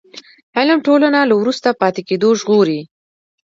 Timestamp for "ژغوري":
2.39-2.81